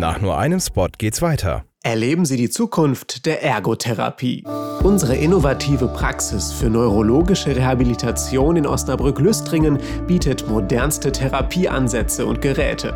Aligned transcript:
Nach 0.00 0.18
nur 0.18 0.38
einem 0.38 0.60
Spot 0.60 0.88
geht's 0.96 1.20
weiter. 1.20 1.64
Erleben 1.82 2.24
Sie 2.24 2.38
die 2.38 2.48
Zukunft 2.48 3.26
der 3.26 3.42
Ergotherapie. 3.42 4.44
Unsere 4.82 5.14
innovative 5.14 5.88
Praxis 5.88 6.52
für 6.52 6.70
neurologische 6.70 7.54
Rehabilitation 7.54 8.56
in 8.56 8.66
Osnabrück-Lüstringen 8.66 9.78
bietet 10.06 10.48
modernste 10.48 11.12
Therapieansätze 11.12 12.24
und 12.24 12.40
Geräte. 12.40 12.94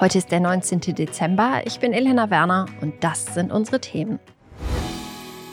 Heute 0.00 0.18
ist 0.18 0.30
der 0.30 0.38
19. 0.38 0.94
Dezember. 0.94 1.62
Ich 1.64 1.80
bin 1.80 1.92
Elena 1.92 2.30
Werner 2.30 2.66
und 2.80 3.02
das 3.02 3.34
sind 3.34 3.50
unsere 3.50 3.80
Themen. 3.80 4.20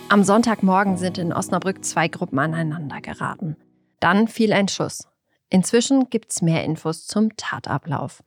Am 0.09 0.23
Sonntagmorgen 0.23 0.97
sind 0.97 1.17
in 1.17 1.33
Osnabrück 1.33 1.83
zwei 1.83 2.07
Gruppen 2.07 2.37
aneinander 2.37 3.01
geraten. 3.01 3.57
Dann 3.99 4.27
fiel 4.27 4.53
ein 4.53 4.67
Schuss. 4.67 5.07
Inzwischen 5.49 6.09
gibt 6.09 6.31
es 6.31 6.41
mehr 6.41 6.63
Infos 6.63 7.07
zum 7.07 7.35
Tatablauf. 7.37 8.23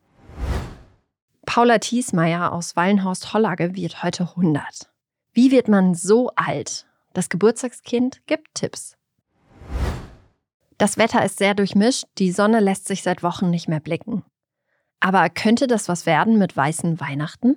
Paula 1.46 1.78
Thiesmeier 1.78 2.52
aus 2.52 2.76
Wallenhorst-Hollage 2.76 3.74
wird 3.74 4.02
heute 4.02 4.24
100. 4.24 4.90
Wie 5.32 5.50
wird 5.50 5.68
man 5.68 5.94
so 5.94 6.30
alt? 6.36 6.86
Das 7.14 7.28
Geburtstagskind 7.28 8.20
gibt 8.26 8.54
Tipps. 8.54 8.96
Das 10.76 10.96
Wetter 10.96 11.24
ist 11.24 11.38
sehr 11.38 11.54
durchmischt, 11.54 12.04
die 12.18 12.30
Sonne 12.30 12.60
lässt 12.60 12.86
sich 12.86 13.02
seit 13.02 13.22
Wochen 13.22 13.50
nicht 13.50 13.68
mehr 13.68 13.80
blicken. 13.80 14.24
Aber 15.00 15.28
könnte 15.28 15.66
das 15.66 15.88
was 15.88 16.06
werden 16.06 16.38
mit 16.38 16.56
weißen 16.56 17.00
Weihnachten? 17.00 17.56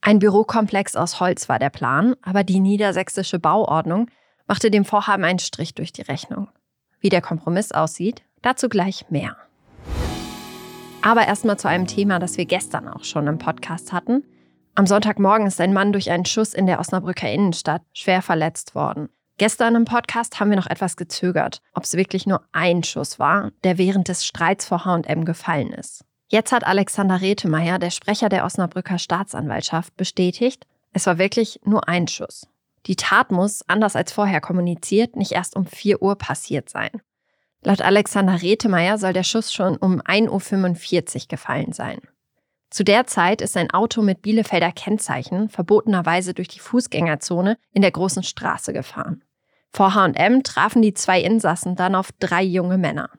Ein 0.00 0.18
Bürokomplex 0.18 0.96
aus 0.96 1.20
Holz 1.20 1.48
war 1.48 1.58
der 1.58 1.70
Plan, 1.70 2.16
aber 2.22 2.42
die 2.44 2.60
niedersächsische 2.60 3.38
Bauordnung 3.38 4.10
machte 4.46 4.70
dem 4.70 4.84
Vorhaben 4.84 5.24
einen 5.24 5.38
Strich 5.38 5.74
durch 5.74 5.92
die 5.92 6.02
Rechnung. 6.02 6.48
Wie 7.02 7.08
der 7.08 7.20
Kompromiss 7.20 7.72
aussieht, 7.72 8.22
dazu 8.42 8.68
gleich 8.68 9.10
mehr. 9.10 9.36
Aber 11.02 11.26
erstmal 11.26 11.58
zu 11.58 11.68
einem 11.68 11.88
Thema, 11.88 12.20
das 12.20 12.36
wir 12.38 12.46
gestern 12.46 12.88
auch 12.88 13.02
schon 13.02 13.26
im 13.26 13.38
Podcast 13.38 13.92
hatten. 13.92 14.22
Am 14.76 14.86
Sonntagmorgen 14.86 15.48
ist 15.48 15.60
ein 15.60 15.72
Mann 15.72 15.92
durch 15.92 16.12
einen 16.12 16.24
Schuss 16.24 16.54
in 16.54 16.66
der 16.66 16.78
Osnabrücker 16.78 17.28
Innenstadt 17.28 17.82
schwer 17.92 18.22
verletzt 18.22 18.76
worden. 18.76 19.08
Gestern 19.36 19.74
im 19.74 19.84
Podcast 19.84 20.38
haben 20.38 20.50
wir 20.50 20.56
noch 20.56 20.70
etwas 20.70 20.96
gezögert, 20.96 21.60
ob 21.74 21.82
es 21.82 21.94
wirklich 21.94 22.26
nur 22.26 22.42
ein 22.52 22.84
Schuss 22.84 23.18
war, 23.18 23.50
der 23.64 23.78
während 23.78 24.06
des 24.06 24.24
Streits 24.24 24.64
vor 24.64 24.84
HM 24.84 25.24
gefallen 25.24 25.72
ist. 25.72 26.04
Jetzt 26.28 26.52
hat 26.52 26.64
Alexander 26.64 27.20
Rethemeyer, 27.20 27.80
der 27.80 27.90
Sprecher 27.90 28.28
der 28.28 28.44
Osnabrücker 28.44 28.98
Staatsanwaltschaft, 28.98 29.96
bestätigt, 29.96 30.66
es 30.92 31.06
war 31.06 31.18
wirklich 31.18 31.58
nur 31.64 31.88
ein 31.88 32.06
Schuss. 32.06 32.46
Die 32.86 32.96
Tat 32.96 33.30
muss, 33.30 33.62
anders 33.68 33.96
als 33.96 34.12
vorher 34.12 34.40
kommuniziert, 34.40 35.16
nicht 35.16 35.32
erst 35.32 35.56
um 35.56 35.66
4 35.66 36.02
Uhr 36.02 36.16
passiert 36.16 36.68
sein. 36.68 36.90
Laut 37.62 37.80
Alexander 37.80 38.42
Rethemeyer 38.42 38.98
soll 38.98 39.12
der 39.12 39.22
Schuss 39.22 39.52
schon 39.52 39.76
um 39.76 40.00
1.45 40.00 41.22
Uhr 41.22 41.28
gefallen 41.28 41.72
sein. 41.72 42.00
Zu 42.70 42.84
der 42.84 43.06
Zeit 43.06 43.40
ist 43.40 43.56
ein 43.56 43.70
Auto 43.70 44.02
mit 44.02 44.22
Bielefelder 44.22 44.72
Kennzeichen 44.72 45.48
verbotenerweise 45.48 46.34
durch 46.34 46.48
die 46.48 46.58
Fußgängerzone 46.58 47.58
in 47.72 47.82
der 47.82 47.90
großen 47.90 48.22
Straße 48.22 48.72
gefahren. 48.72 49.22
Vor 49.70 49.94
HM 49.94 50.42
trafen 50.42 50.82
die 50.82 50.94
zwei 50.94 51.20
Insassen 51.20 51.76
dann 51.76 51.94
auf 51.94 52.10
drei 52.18 52.42
junge 52.42 52.78
Männer. 52.78 53.10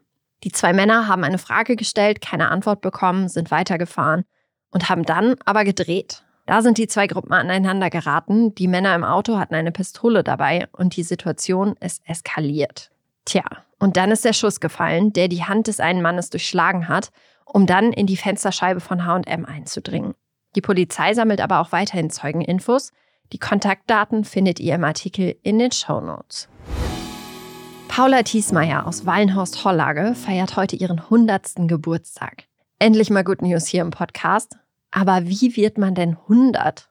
Die 0.43 0.51
zwei 0.51 0.73
Männer 0.73 1.07
haben 1.07 1.23
eine 1.23 1.37
Frage 1.37 1.75
gestellt, 1.75 2.19
keine 2.19 2.49
Antwort 2.49 2.81
bekommen, 2.81 3.29
sind 3.29 3.49
weitergefahren 3.49 4.25
und 4.71 4.89
haben 4.89 5.03
dann 5.03 5.35
aber 5.45 5.63
gedreht 5.63 6.23
da 6.45 6.61
sind 6.61 6.77
die 6.77 6.87
zwei 6.87 7.07
Gruppen 7.07 7.31
aneinander 7.31 7.89
geraten. 7.89 8.53
Die 8.55 8.67
Männer 8.67 8.95
im 8.95 9.03
Auto 9.03 9.37
hatten 9.37 9.55
eine 9.55 9.71
Pistole 9.71 10.23
dabei 10.23 10.67
und 10.73 10.95
die 10.97 11.03
Situation 11.03 11.75
ist 11.79 12.01
eskaliert. 12.05 12.91
Tja, 13.25 13.43
und 13.79 13.95
dann 13.97 14.11
ist 14.11 14.25
der 14.25 14.33
Schuss 14.33 14.59
gefallen, 14.59 15.13
der 15.13 15.29
die 15.29 15.43
Hand 15.43 15.67
des 15.67 15.79
einen 15.79 16.01
Mannes 16.01 16.29
durchschlagen 16.29 16.87
hat, 16.87 17.11
um 17.45 17.65
dann 17.65 17.93
in 17.93 18.07
die 18.07 18.17
Fensterscheibe 18.17 18.81
von 18.81 19.05
HM 19.05 19.45
einzudringen. 19.45 20.15
Die 20.55 20.61
Polizei 20.61 21.13
sammelt 21.13 21.41
aber 21.41 21.59
auch 21.59 21.71
weiterhin 21.71 22.09
Zeugeninfos. 22.09 22.91
Die 23.31 23.39
Kontaktdaten 23.39 24.25
findet 24.25 24.59
ihr 24.59 24.75
im 24.75 24.83
Artikel 24.83 25.35
in 25.43 25.59
den 25.59 25.71
Show 25.71 26.01
Notes. 26.01 26.49
Paula 27.87 28.23
Thiesmeier 28.23 28.85
aus 28.87 29.05
Wallenhorst-Hollage 29.05 30.15
feiert 30.15 30.55
heute 30.55 30.75
ihren 30.75 30.99
100. 30.99 31.67
Geburtstag. 31.67 32.45
Endlich 32.79 33.09
mal 33.09 33.23
Good 33.23 33.41
News 33.41 33.67
hier 33.67 33.81
im 33.81 33.91
Podcast. 33.91 34.57
Aber 34.95 35.27
wie 35.27 35.55
wird 35.55 35.79
man 35.79 35.95
denn 35.95 36.17
100? 36.29 36.87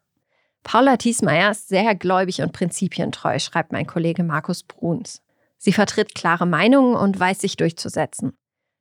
Paula 0.65 0.97
Thiesmeier 0.97 1.53
ist 1.53 1.69
sehr 1.69 1.95
gläubig 1.95 2.43
und 2.43 2.53
prinzipientreu, 2.53 3.39
schreibt 3.39 3.71
mein 3.71 3.87
Kollege 3.87 4.25
Markus 4.25 4.65
Bruns. 4.65 5.23
Sie 5.57 5.73
vertritt 5.73 6.17
klare 6.17 6.45
Meinungen 6.45 6.97
und 6.97 7.19
weiß 7.19 7.41
sich 7.41 7.57
durchzusetzen. 7.57 8.33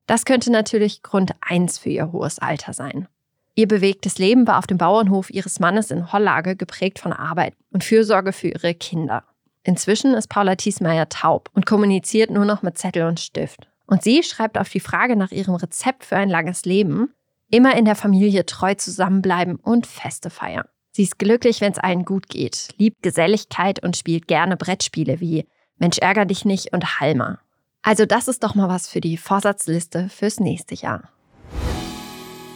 Das 0.08 0.26
könnte 0.26 0.52
natürlich 0.52 1.04
Grund 1.04 1.34
1 1.42 1.78
für 1.78 1.90
ihr 1.90 2.12
hohes 2.12 2.40
Alter 2.40 2.74
sein. 2.74 3.08
Ihr 3.54 3.68
bewegtes 3.68 4.18
Leben 4.18 4.48
war 4.48 4.58
auf 4.58 4.66
dem 4.66 4.80
Bauernhof 4.80 5.30
ihres 5.30 5.60
Mannes 5.60 5.92
in 5.92 6.12
Hollage 6.12 6.56
geprägt 6.56 6.98
von 6.98 7.14
Arbeit 7.14 7.54
und 7.72 7.84
Fürsorge 7.84 8.34
für 8.34 8.48
ihre 8.48 8.74
Kinder. 8.74 9.24
Inzwischen 9.64 10.16
ist 10.16 10.30
Paula 10.30 10.56
Thiesmeier 10.56 11.10
taub 11.10 11.52
und 11.54 11.68
kommuniziert 11.68 12.32
nur 12.32 12.46
noch 12.46 12.64
mit 12.64 12.80
Zettel 12.80 13.04
und 13.04 13.20
Stift. 13.20 13.68
Und 13.86 14.02
sie 14.02 14.24
schreibt 14.24 14.58
auf 14.58 14.70
die 14.70 14.80
Frage 14.80 15.16
nach 15.16 15.32
ihrem 15.32 15.54
Rezept 15.54 16.06
für 16.06 16.16
ein 16.16 16.30
langes 16.30 16.66
Leben, 16.66 17.14
Immer 17.54 17.76
in 17.76 17.84
der 17.84 17.96
Familie 17.96 18.46
treu 18.46 18.76
zusammenbleiben 18.76 19.58
und 19.58 19.86
Feste 19.86 20.30
feiern. 20.30 20.66
Sie 20.94 21.04
ist 21.04 21.20
glücklich, 21.20 21.60
wenn 21.60 21.74
es 21.74 21.80
allen 21.80 22.06
gut 22.06 22.30
geht, 22.30 22.70
liebt 22.78 23.04
Geselligkeit 23.04 23.84
und 23.84 23.98
spielt 23.98 24.28
gerne 24.28 24.56
Brettspiele 24.56 25.20
wie 25.20 25.46
Mensch 25.78 25.98
ärger 25.98 26.26
dich 26.26 26.46
nicht 26.46 26.72
und 26.72 27.02
Halma. 27.02 27.40
Also 27.82 28.06
das 28.06 28.30
ist 28.30 28.44
doch 28.44 28.56
mal 28.56 28.70
was 28.70 28.88
für 28.88 29.02
die 29.02 29.18
Vorsatzliste 29.18 30.08
fürs 30.08 30.40
nächste 30.40 30.76
Jahr. 30.76 31.10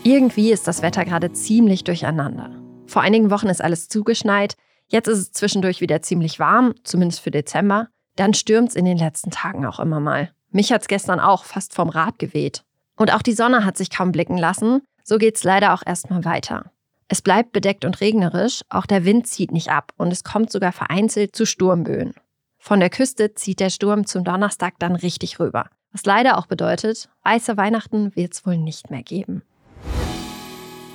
Irgendwie 0.03 0.51
ist 0.51 0.66
das 0.66 0.81
Wetter 0.81 1.03
gerade 1.03 1.34
ziemlich 1.34 1.84
durcheinander. 1.84 2.51
Vor 2.88 3.01
einigen 3.01 3.31
Wochen 3.31 3.47
ist 3.47 3.61
alles 3.61 3.89
zugeschneit, 3.89 4.55
jetzt 4.88 5.07
ist 5.07 5.17
es 5.17 5.31
zwischendurch 5.31 5.81
wieder 5.81 6.01
ziemlich 6.03 6.39
warm, 6.39 6.73
zumindest 6.84 7.19
für 7.19 7.31
Dezember. 7.31 7.89
Dann 8.16 8.34
stürmt 8.34 8.69
es 8.69 8.75
in 8.75 8.85
den 8.85 8.97
letzten 8.97 9.31
Tagen 9.31 9.66
auch 9.66 9.79
immer 9.81 10.00
mal. 10.00 10.31
Mich 10.51 10.72
hat 10.72 10.84
es 10.84 10.88
gestern 10.88 11.19
auch 11.19 11.44
fast 11.44 11.73
vom 11.73 11.89
Rad 11.89 12.17
geweht. 12.19 12.65
Und 12.95 13.13
auch 13.13 13.22
die 13.22 13.33
Sonne 13.33 13.66
hat 13.66 13.78
sich 13.78 13.89
kaum 13.89 14.11
blicken 14.11 14.38
lassen. 14.38 14.81
So 15.03 15.17
geht's 15.17 15.44
leider 15.44 15.73
auch 15.73 15.83
erstmal 15.85 16.25
weiter. 16.25 16.72
Es 17.07 17.22
bleibt 17.22 17.51
bedeckt 17.51 17.85
und 17.85 18.01
regnerisch, 18.01 18.61
auch 18.69 18.88
der 18.88 19.06
Wind 19.06 19.28
zieht 19.28 19.51
nicht 19.51 19.69
ab 19.69 19.94
und 19.97 20.11
es 20.11 20.23
kommt 20.23 20.51
sogar 20.51 20.72
vereinzelt 20.72 21.35
zu 21.35 21.45
Sturmböen. 21.45 22.16
Von 22.57 22.79
der 22.79 22.89
Küste 22.89 23.35
zieht 23.35 23.59
der 23.59 23.69
Sturm 23.69 24.07
zum 24.07 24.23
Donnerstag 24.23 24.73
dann 24.79 24.95
richtig 24.95 25.39
rüber. 25.39 25.69
Was 25.91 26.05
leider 26.05 26.39
auch 26.39 26.47
bedeutet, 26.47 27.09
weiße 27.23 27.57
Weihnachten 27.57 28.16
wird's 28.16 28.45
wohl 28.45 28.57
nicht 28.57 28.89
mehr 28.89 29.03
geben. 29.03 29.44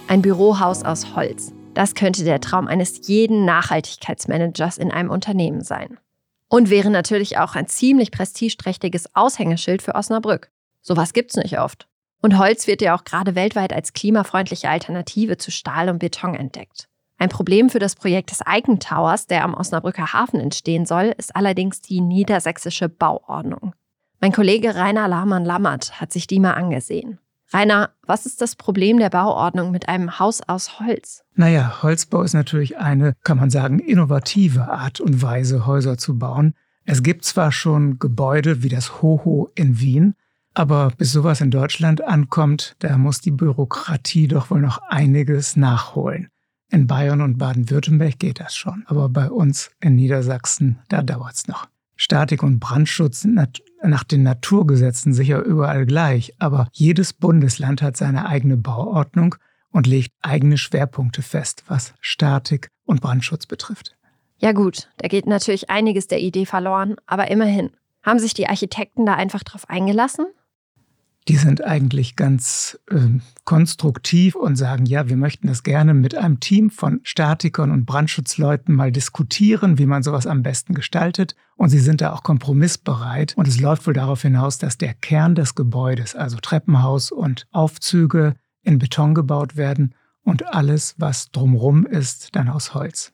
Ein 0.08 0.22
Bürohaus 0.22 0.82
aus 0.82 1.14
Holz. 1.14 1.52
Das 1.74 1.94
könnte 1.94 2.24
der 2.24 2.40
Traum 2.40 2.66
eines 2.66 3.06
jeden 3.06 3.44
Nachhaltigkeitsmanagers 3.44 4.78
in 4.78 4.90
einem 4.90 5.10
Unternehmen 5.10 5.62
sein. 5.62 5.98
Und 6.48 6.70
wäre 6.70 6.90
natürlich 6.90 7.38
auch 7.38 7.54
ein 7.54 7.68
ziemlich 7.68 8.10
prestigeträchtiges 8.10 9.14
Aushängeschild 9.14 9.80
für 9.80 9.94
Osnabrück. 9.94 10.50
Sowas 10.82 11.12
gibt's 11.12 11.36
nicht 11.36 11.60
oft. 11.60 11.86
Und 12.20 12.38
Holz 12.38 12.66
wird 12.66 12.82
ja 12.82 12.94
auch 12.94 13.04
gerade 13.04 13.34
weltweit 13.34 13.72
als 13.72 13.92
klimafreundliche 13.92 14.68
Alternative 14.68 15.38
zu 15.38 15.50
Stahl 15.50 15.88
und 15.88 15.98
Beton 15.98 16.34
entdeckt. 16.34 16.86
Ein 17.18 17.28
Problem 17.28 17.68
für 17.68 17.78
das 17.78 17.96
Projekt 17.96 18.30
des 18.30 18.40
Icon 18.48 18.78
der 19.28 19.44
am 19.44 19.54
Osnabrücker 19.54 20.12
Hafen 20.12 20.40
entstehen 20.40 20.86
soll, 20.86 21.14
ist 21.18 21.36
allerdings 21.36 21.82
die 21.82 22.00
niedersächsische 22.00 22.88
Bauordnung. 22.88 23.74
Mein 24.20 24.32
Kollege 24.32 24.74
Rainer 24.74 25.08
Lahmann-Lammert 25.08 26.00
hat 26.00 26.12
sich 26.12 26.26
die 26.26 26.40
mal 26.40 26.54
angesehen. 26.54 27.18
Rainer, 27.52 27.90
was 28.06 28.26
ist 28.26 28.40
das 28.40 28.54
Problem 28.54 28.98
der 28.98 29.10
Bauordnung 29.10 29.70
mit 29.70 29.88
einem 29.88 30.18
Haus 30.18 30.40
aus 30.46 30.78
Holz? 30.78 31.24
Naja, 31.34 31.82
Holzbau 31.82 32.22
ist 32.22 32.34
natürlich 32.34 32.78
eine, 32.78 33.14
kann 33.24 33.38
man 33.38 33.50
sagen, 33.50 33.80
innovative 33.80 34.70
Art 34.70 35.00
und 35.00 35.20
Weise, 35.20 35.66
Häuser 35.66 35.98
zu 35.98 36.18
bauen. 36.18 36.54
Es 36.84 37.02
gibt 37.02 37.24
zwar 37.24 37.50
schon 37.50 37.98
Gebäude 37.98 38.62
wie 38.62 38.68
das 38.68 39.02
Hoho 39.02 39.50
in 39.54 39.80
Wien, 39.80 40.14
aber 40.54 40.92
bis 40.96 41.12
sowas 41.12 41.40
in 41.40 41.50
Deutschland 41.50 42.02
ankommt, 42.02 42.76
da 42.80 42.98
muss 42.98 43.20
die 43.20 43.30
Bürokratie 43.30 44.28
doch 44.28 44.50
wohl 44.50 44.60
noch 44.60 44.78
einiges 44.88 45.56
nachholen. 45.56 46.28
In 46.70 46.86
Bayern 46.86 47.20
und 47.20 47.38
Baden-Württemberg 47.38 48.18
geht 48.18 48.40
das 48.40 48.54
schon, 48.54 48.84
aber 48.86 49.08
bei 49.08 49.30
uns 49.30 49.70
in 49.80 49.96
Niedersachsen, 49.96 50.78
da 50.88 51.02
dauert's 51.02 51.48
noch. 51.48 51.66
Statik 51.96 52.42
und 52.42 52.60
Brandschutz 52.60 53.20
sind 53.20 53.34
nach 53.82 54.04
den 54.04 54.22
Naturgesetzen 54.22 55.12
sicher 55.12 55.42
überall 55.42 55.84
gleich, 55.84 56.34
aber 56.38 56.68
jedes 56.72 57.12
Bundesland 57.12 57.82
hat 57.82 57.96
seine 57.96 58.26
eigene 58.26 58.56
Bauordnung 58.56 59.34
und 59.70 59.86
legt 59.86 60.12
eigene 60.22 60.56
Schwerpunkte 60.58 61.22
fest, 61.22 61.64
was 61.66 61.92
Statik 62.00 62.68
und 62.84 63.00
Brandschutz 63.00 63.46
betrifft. 63.46 63.96
Ja 64.38 64.52
gut, 64.52 64.88
da 64.96 65.08
geht 65.08 65.26
natürlich 65.26 65.68
einiges 65.68 66.06
der 66.06 66.20
Idee 66.20 66.46
verloren, 66.46 66.96
aber 67.06 67.30
immerhin. 67.30 67.70
Haben 68.02 68.18
sich 68.18 68.32
die 68.32 68.48
Architekten 68.48 69.04
da 69.04 69.14
einfach 69.14 69.42
drauf 69.42 69.68
eingelassen? 69.68 70.24
Die 71.30 71.36
sind 71.36 71.64
eigentlich 71.64 72.16
ganz 72.16 72.80
äh, 72.90 73.20
konstruktiv 73.44 74.34
und 74.34 74.56
sagen, 74.56 74.84
ja, 74.84 75.08
wir 75.08 75.16
möchten 75.16 75.46
das 75.46 75.62
gerne 75.62 75.94
mit 75.94 76.16
einem 76.16 76.40
Team 76.40 76.70
von 76.70 76.98
Statikern 77.04 77.70
und 77.70 77.86
Brandschutzleuten 77.86 78.74
mal 78.74 78.90
diskutieren, 78.90 79.78
wie 79.78 79.86
man 79.86 80.02
sowas 80.02 80.26
am 80.26 80.42
besten 80.42 80.74
gestaltet. 80.74 81.36
Und 81.54 81.68
sie 81.68 81.78
sind 81.78 82.00
da 82.00 82.14
auch 82.14 82.24
kompromissbereit. 82.24 83.34
Und 83.36 83.46
es 83.46 83.60
läuft 83.60 83.86
wohl 83.86 83.94
darauf 83.94 84.22
hinaus, 84.22 84.58
dass 84.58 84.76
der 84.76 84.92
Kern 84.92 85.36
des 85.36 85.54
Gebäudes, 85.54 86.16
also 86.16 86.36
Treppenhaus 86.38 87.12
und 87.12 87.46
Aufzüge, 87.52 88.34
in 88.64 88.80
Beton 88.80 89.14
gebaut 89.14 89.56
werden 89.56 89.94
und 90.24 90.52
alles, 90.52 90.96
was 90.98 91.30
drumrum 91.30 91.86
ist, 91.86 92.34
dann 92.34 92.48
aus 92.48 92.74
Holz. 92.74 93.12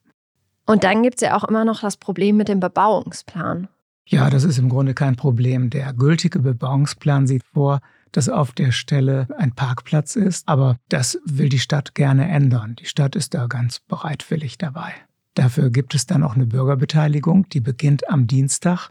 Und 0.64 0.84
dann 0.84 1.02
gibt 1.02 1.16
es 1.16 1.20
ja 1.20 1.36
auch 1.36 1.44
immer 1.44 1.66
noch 1.66 1.82
das 1.82 1.98
Problem 1.98 2.38
mit 2.38 2.48
dem 2.48 2.60
Bebauungsplan. 2.60 3.68
Ja, 4.08 4.30
das 4.30 4.44
ist 4.44 4.58
im 4.58 4.68
Grunde 4.68 4.94
kein 4.94 5.16
Problem. 5.16 5.68
Der 5.68 5.92
gültige 5.92 6.38
Bebauungsplan 6.38 7.26
sieht 7.26 7.42
vor, 7.52 7.80
dass 8.12 8.28
auf 8.28 8.52
der 8.52 8.70
Stelle 8.70 9.26
ein 9.36 9.52
Parkplatz 9.52 10.14
ist, 10.14 10.48
aber 10.48 10.78
das 10.88 11.18
will 11.24 11.48
die 11.48 11.58
Stadt 11.58 11.94
gerne 11.94 12.28
ändern. 12.28 12.76
Die 12.76 12.86
Stadt 12.86 13.16
ist 13.16 13.34
da 13.34 13.48
ganz 13.48 13.80
bereitwillig 13.80 14.58
dabei. 14.58 14.92
Dafür 15.34 15.70
gibt 15.70 15.94
es 15.94 16.06
dann 16.06 16.22
auch 16.22 16.36
eine 16.36 16.46
Bürgerbeteiligung, 16.46 17.48
die 17.48 17.60
beginnt 17.60 18.08
am 18.08 18.26
Dienstag. 18.28 18.90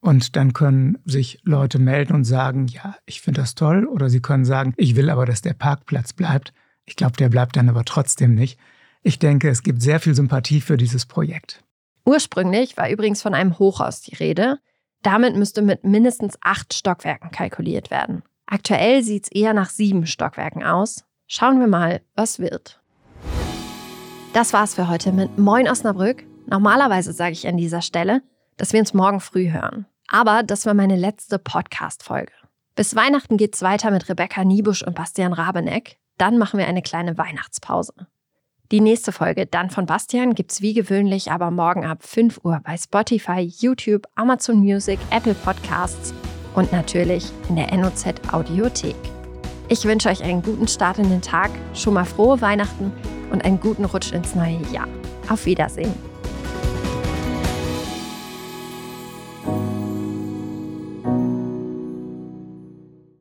Und 0.00 0.36
dann 0.36 0.52
können 0.52 0.98
sich 1.04 1.40
Leute 1.44 1.78
melden 1.78 2.14
und 2.14 2.24
sagen, 2.24 2.68
ja, 2.68 2.94
ich 3.06 3.22
finde 3.22 3.40
das 3.40 3.54
toll. 3.54 3.86
Oder 3.86 4.08
sie 4.08 4.20
können 4.20 4.44
sagen, 4.44 4.72
ich 4.76 4.96
will 4.96 5.10
aber, 5.10 5.26
dass 5.26 5.42
der 5.42 5.54
Parkplatz 5.54 6.12
bleibt. 6.12 6.52
Ich 6.84 6.94
glaube, 6.94 7.16
der 7.16 7.28
bleibt 7.28 7.56
dann 7.56 7.68
aber 7.68 7.84
trotzdem 7.84 8.34
nicht. 8.34 8.58
Ich 9.02 9.18
denke, 9.18 9.48
es 9.48 9.62
gibt 9.62 9.82
sehr 9.82 10.00
viel 10.00 10.14
Sympathie 10.14 10.60
für 10.60 10.76
dieses 10.76 11.06
Projekt. 11.06 11.63
Ursprünglich 12.04 12.76
war 12.76 12.90
übrigens 12.90 13.22
von 13.22 13.34
einem 13.34 13.58
Hochhaus 13.58 14.02
die 14.02 14.14
Rede. 14.14 14.58
Damit 15.02 15.36
müsste 15.36 15.62
mit 15.62 15.84
mindestens 15.84 16.36
acht 16.42 16.74
Stockwerken 16.74 17.30
kalkuliert 17.30 17.90
werden. 17.90 18.22
Aktuell 18.46 19.02
sieht 19.02 19.24
es 19.24 19.32
eher 19.32 19.54
nach 19.54 19.70
sieben 19.70 20.06
Stockwerken 20.06 20.62
aus. 20.62 21.04
Schauen 21.26 21.60
wir 21.60 21.66
mal, 21.66 22.02
was 22.14 22.38
wird. 22.38 22.80
Das 24.34 24.52
war's 24.52 24.74
für 24.74 24.88
heute 24.88 25.12
mit 25.12 25.38
Moin 25.38 25.68
Osnabrück. 25.68 26.24
Normalerweise 26.46 27.12
sage 27.12 27.32
ich 27.32 27.46
an 27.48 27.56
dieser 27.56 27.80
Stelle, 27.80 28.22
dass 28.56 28.72
wir 28.72 28.80
uns 28.80 28.92
morgen 28.92 29.20
früh 29.20 29.50
hören. 29.50 29.86
Aber 30.08 30.42
das 30.42 30.66
war 30.66 30.74
meine 30.74 30.96
letzte 30.96 31.38
Podcast-Folge. 31.38 32.32
Bis 32.76 32.94
Weihnachten 32.94 33.36
geht's 33.36 33.62
weiter 33.62 33.90
mit 33.90 34.08
Rebecca 34.08 34.44
Niebusch 34.44 34.82
und 34.82 34.94
Bastian 34.94 35.32
Rabeneck. 35.32 35.98
Dann 36.18 36.38
machen 36.38 36.58
wir 36.58 36.66
eine 36.66 36.82
kleine 36.82 37.16
Weihnachtspause. 37.16 37.94
Die 38.72 38.80
nächste 38.80 39.12
Folge 39.12 39.44
dann 39.44 39.68
von 39.68 39.84
Bastian 39.84 40.34
gibt's 40.34 40.62
wie 40.62 40.72
gewöhnlich 40.72 41.30
aber 41.30 41.50
morgen 41.50 41.84
ab 41.84 41.98
5 42.02 42.40
Uhr 42.44 42.60
bei 42.64 42.78
Spotify, 42.78 43.40
YouTube, 43.40 44.06
Amazon 44.14 44.56
Music, 44.56 44.98
Apple 45.10 45.34
Podcasts 45.34 46.14
und 46.54 46.72
natürlich 46.72 47.26
in 47.50 47.56
der 47.56 47.76
NOZ 47.76 48.06
Audiothek. 48.32 48.96
Ich 49.68 49.84
wünsche 49.84 50.08
euch 50.08 50.22
einen 50.22 50.42
guten 50.42 50.66
Start 50.66 50.98
in 50.98 51.10
den 51.10 51.20
Tag, 51.20 51.50
schon 51.74 51.94
mal 51.94 52.04
frohe 52.04 52.40
Weihnachten 52.40 52.90
und 53.30 53.44
einen 53.44 53.60
guten 53.60 53.84
Rutsch 53.84 54.12
ins 54.12 54.34
neue 54.34 54.60
Jahr. 54.72 54.88
Auf 55.28 55.44
Wiedersehen. 55.44 56.13